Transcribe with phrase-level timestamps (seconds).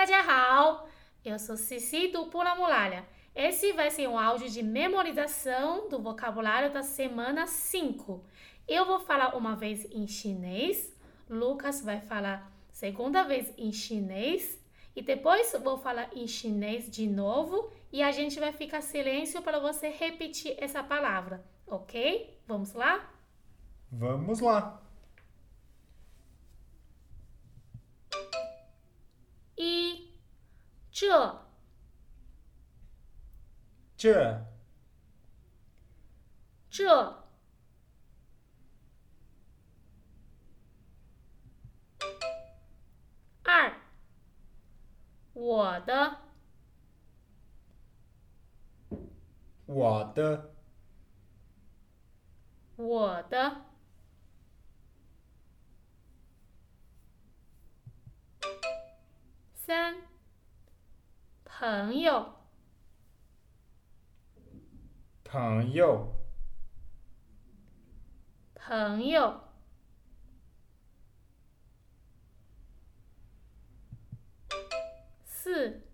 [0.00, 0.88] 大家好,
[1.22, 3.04] eu sou Cici do Pula Muralha.
[3.34, 8.24] Esse vai ser um áudio de memorização do vocabulário da semana 5.
[8.66, 10.90] Eu vou falar uma vez em chinês,
[11.28, 14.58] Lucas vai falar segunda vez em chinês
[14.96, 19.58] e depois vou falar em chinês de novo e a gente vai ficar silêncio para
[19.58, 22.40] você repetir essa palavra, ok?
[22.46, 23.06] Vamos lá?
[23.92, 24.80] Vamos lá.
[31.00, 31.34] 这。
[33.96, 34.46] 这。
[36.68, 37.24] 这，
[43.42, 43.72] 二，
[45.32, 46.18] 我的。
[49.64, 50.54] 我的。
[52.76, 53.69] 我的，三，
[61.70, 62.32] 朋友。
[65.22, 66.12] 朋友。
[68.56, 69.40] 朋友，
[75.24, 75.86] 四，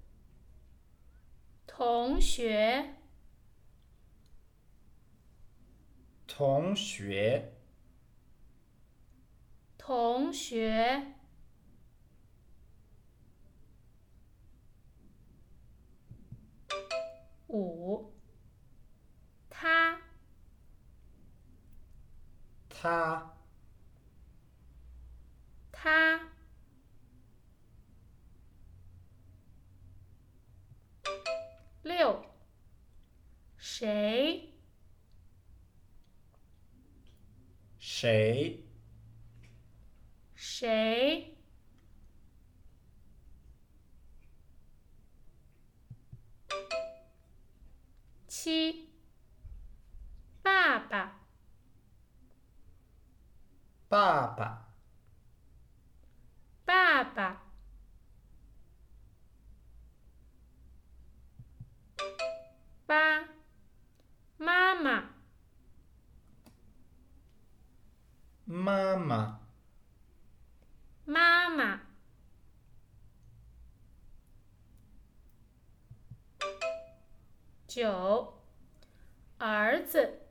[1.66, 2.94] 同学。
[6.26, 7.52] 同学。
[9.76, 11.12] 同学，
[17.56, 18.12] 五，
[19.48, 19.98] 他
[22.68, 23.34] 他
[25.72, 26.20] 他，
[31.82, 32.22] 六，
[33.56, 34.52] 谁？
[37.78, 38.62] 谁？
[40.34, 41.35] 谁，
[53.96, 54.68] 爸爸。
[56.66, 57.40] 爸爸，
[62.84, 63.24] 八，
[64.36, 65.04] 妈妈。
[68.44, 69.40] 妈妈。
[71.06, 71.80] 妈妈，
[77.66, 78.42] 九，
[79.38, 80.25] 儿子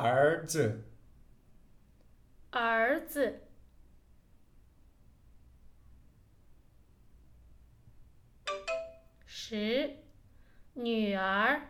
[0.00, 0.84] 儿子。
[2.50, 3.40] 儿子，
[9.26, 9.96] 十，
[10.74, 11.60] 女儿。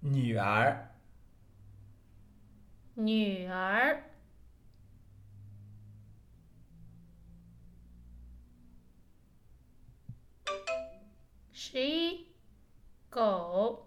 [0.00, 0.92] 女儿。
[2.94, 4.02] 女儿，
[11.52, 12.34] 十一，
[13.10, 13.85] 狗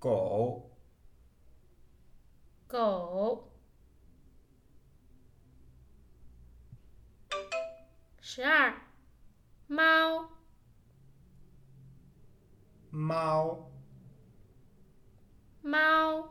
[0.00, 0.66] 狗。
[2.66, 3.52] 狗，
[8.20, 8.80] 十二，
[9.66, 10.30] 猫
[12.90, 13.70] 猫。
[15.62, 16.30] 猫，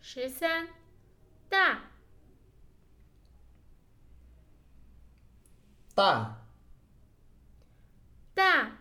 [0.00, 0.68] 十三，
[1.48, 1.90] 大。
[5.94, 6.41] 大。
[8.34, 8.78] 大，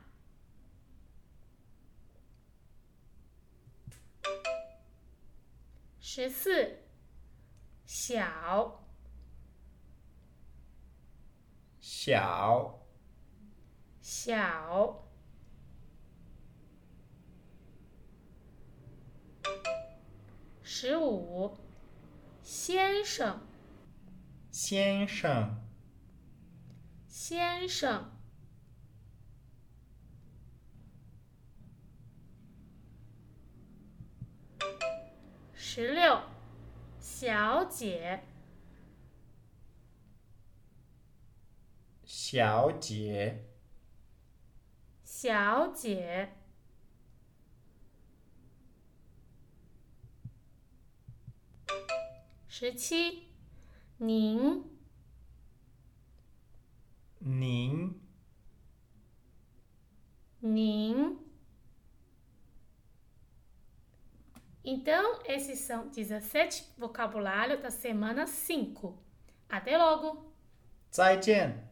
[6.00, 6.80] 十四，
[7.86, 8.86] 小。
[11.80, 12.78] 小。
[14.02, 15.08] 小，
[20.62, 21.58] 十五，
[22.42, 23.40] 先生。
[24.52, 25.62] 先生。
[27.08, 28.12] 先生，
[35.53, 36.22] 十六，
[36.99, 38.23] 小姐
[42.03, 43.46] 小姐
[45.03, 46.35] 小姐，
[52.47, 53.29] 十七，
[53.97, 54.63] 您
[57.19, 58.02] 您
[60.40, 61.31] 您。
[64.63, 68.97] Então, esses são 17 vocabulários da semana 5.
[69.49, 70.31] Até logo!
[70.91, 71.71] 再见